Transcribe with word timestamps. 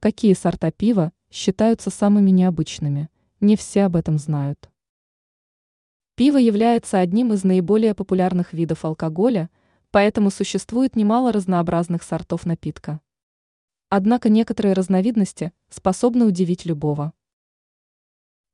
Какие 0.00 0.34
сорта 0.34 0.70
пива 0.70 1.12
считаются 1.28 1.90
самыми 1.90 2.30
необычными? 2.30 3.08
Не 3.40 3.56
все 3.56 3.82
об 3.82 3.96
этом 3.96 4.16
знают. 4.16 4.70
Пиво 6.14 6.36
является 6.36 7.00
одним 7.00 7.32
из 7.32 7.42
наиболее 7.42 7.96
популярных 7.96 8.52
видов 8.52 8.84
алкоголя, 8.84 9.50
поэтому 9.90 10.30
существует 10.30 10.94
немало 10.94 11.32
разнообразных 11.32 12.04
сортов 12.04 12.46
напитка. 12.46 13.00
Однако 13.88 14.28
некоторые 14.28 14.74
разновидности 14.74 15.52
способны 15.68 16.26
удивить 16.26 16.64
любого. 16.64 17.12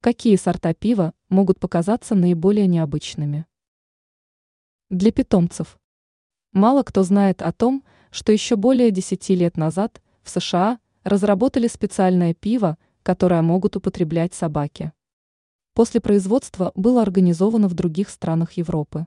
Какие 0.01 0.37
сорта 0.37 0.73
пива 0.73 1.13
могут 1.29 1.61
показаться 1.61 2.15
наиболее 2.15 2.67
необычными? 2.67 3.45
Для 4.89 5.13
питомцев. 5.13 5.79
Мало 6.53 6.85
кто 6.85 7.03
знает 7.03 7.43
о 7.43 7.53
том, 7.53 7.85
что 8.11 8.33
еще 8.33 8.57
более 8.57 8.91
10 8.91 9.29
лет 9.31 9.59
назад 9.59 10.01
в 10.23 10.31
США 10.31 10.79
разработали 11.05 11.69
специальное 11.69 12.35
пиво, 12.35 12.77
которое 13.03 13.43
могут 13.43 13.77
употреблять 13.77 14.35
собаки. 14.35 14.93
После 15.75 16.01
производства 16.01 16.73
было 16.75 17.03
организовано 17.03 17.69
в 17.69 17.75
других 17.75 18.09
странах 18.09 18.53
Европы. 18.53 19.07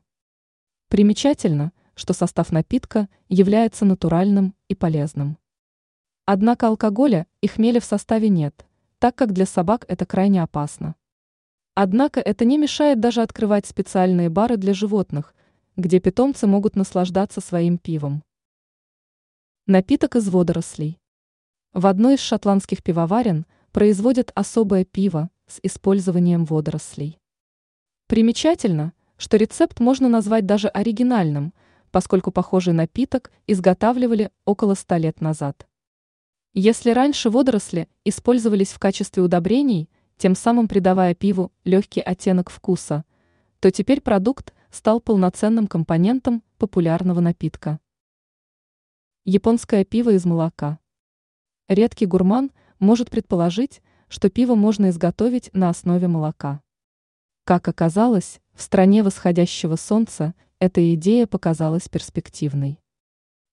Примечательно, 0.90 1.72
что 1.96 2.14
состав 2.14 2.52
напитка 2.52 3.10
является 3.28 3.84
натуральным 3.84 4.54
и 4.68 4.76
полезным. 4.76 5.38
Однако 6.26 6.68
алкоголя 6.68 7.26
и 7.42 7.48
хмеля 7.48 7.80
в 7.80 7.86
составе 7.86 8.30
нет, 8.30 8.66
так 9.00 9.16
как 9.16 9.34
для 9.34 9.46
собак 9.46 9.86
это 9.88 10.06
крайне 10.06 10.44
опасно. 10.44 10.96
Однако 11.74 12.20
это 12.20 12.46
не 12.46 12.58
мешает 12.58 13.00
даже 13.00 13.22
открывать 13.22 13.66
специальные 13.66 14.30
бары 14.30 14.58
для 14.58 14.74
животных, 14.74 15.34
где 15.76 16.00
питомцы 16.00 16.48
могут 16.48 16.76
наслаждаться 16.76 17.40
своим 17.40 17.78
пивом. 17.78 18.24
Напиток 19.68 20.16
из 20.16 20.28
водорослей. 20.30 21.00
В 21.78 21.86
одной 21.86 22.16
из 22.16 22.22
шотландских 22.22 22.82
пивоварен 22.82 23.46
производят 23.72 24.32
особое 24.34 24.84
пиво 24.84 25.30
с 25.46 25.60
использованием 25.62 26.44
водорослей. 26.44 27.20
Примечательно, 28.08 28.94
что 29.18 29.38
рецепт 29.38 29.80
можно 29.80 30.10
назвать 30.10 30.48
даже 30.48 30.70
оригинальным, 30.70 31.54
поскольку 31.92 32.32
похожий 32.32 32.74
напиток 32.74 33.32
изготавливали 33.46 34.32
около 34.44 34.74
ста 34.74 34.98
лет 34.98 35.22
назад. 35.22 35.68
Если 36.56 36.90
раньше 36.90 37.30
водоросли 37.30 37.88
использовались 38.04 38.72
в 38.72 38.80
качестве 38.80 39.22
удобрений, 39.22 39.88
тем 40.18 40.34
самым 40.34 40.68
придавая 40.68 41.14
пиву 41.14 41.52
легкий 41.64 42.02
оттенок 42.02 42.50
вкуса, 42.50 43.06
то 43.60 43.70
теперь 43.70 44.02
продукт 44.02 44.52
стал 44.72 45.00
полноценным 45.00 45.68
компонентом 45.68 46.42
популярного 46.58 47.20
напитка. 47.20 47.80
Японское 49.26 49.86
пиво 49.86 50.10
из 50.10 50.26
молока. 50.26 50.80
Редкий 51.68 52.06
гурман 52.06 52.52
может 52.80 53.10
предположить, 53.10 53.82
что 54.08 54.30
пиво 54.30 54.56
можно 54.56 54.90
изготовить 54.90 55.50
на 55.52 55.70
основе 55.70 56.08
молока. 56.08 56.62
Как 57.44 57.68
оказалось, 57.68 58.40
в 58.54 58.62
стране 58.62 59.04
восходящего 59.04 59.76
солнца 59.76 60.34
эта 60.60 60.94
идея 60.94 61.28
показалась 61.28 61.90
перспективной. 61.90 62.80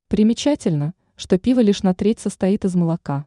Примечательно, 0.09 0.95
что 1.17 1.39
пиво 1.39 1.59
лишь 1.59 1.83
на 1.83 1.93
треть 1.93 2.21
состоит 2.21 2.65
из 2.65 2.77
молока. 2.77 3.27